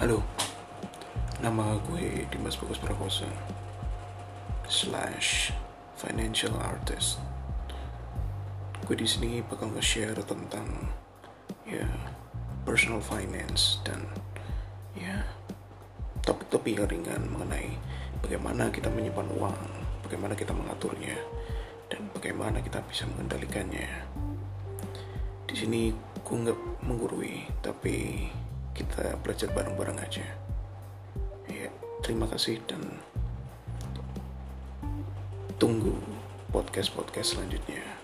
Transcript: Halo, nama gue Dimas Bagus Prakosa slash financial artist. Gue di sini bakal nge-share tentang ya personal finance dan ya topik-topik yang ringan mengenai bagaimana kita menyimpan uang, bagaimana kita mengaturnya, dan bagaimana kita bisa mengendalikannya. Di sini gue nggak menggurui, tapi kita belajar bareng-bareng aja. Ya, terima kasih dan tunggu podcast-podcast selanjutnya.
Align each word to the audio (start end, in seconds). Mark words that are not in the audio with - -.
Halo, 0.00 0.24
nama 1.44 1.76
gue 1.92 2.24
Dimas 2.32 2.56
Bagus 2.56 2.80
Prakosa 2.80 3.28
slash 4.64 5.52
financial 5.92 6.56
artist. 6.56 7.20
Gue 8.88 8.96
di 8.96 9.04
sini 9.04 9.44
bakal 9.44 9.68
nge-share 9.76 10.16
tentang 10.24 10.88
ya 11.68 11.84
personal 12.64 13.04
finance 13.04 13.76
dan 13.84 14.08
ya 14.96 15.20
topik-topik 16.24 16.80
yang 16.80 16.88
ringan 16.88 17.28
mengenai 17.28 17.68
bagaimana 18.24 18.72
kita 18.72 18.88
menyimpan 18.88 19.28
uang, 19.36 19.60
bagaimana 20.08 20.32
kita 20.32 20.56
mengaturnya, 20.56 21.20
dan 21.92 22.08
bagaimana 22.16 22.64
kita 22.64 22.80
bisa 22.88 23.04
mengendalikannya. 23.04 24.08
Di 25.44 25.52
sini 25.52 25.92
gue 26.24 26.36
nggak 26.40 26.88
menggurui, 26.88 27.44
tapi 27.60 28.24
kita 28.74 29.16
belajar 29.20 29.48
bareng-bareng 29.52 29.98
aja. 30.00 30.26
Ya, 31.50 31.68
terima 32.00 32.30
kasih 32.30 32.62
dan 32.64 33.02
tunggu 35.60 35.92
podcast-podcast 36.50 37.36
selanjutnya. 37.36 37.99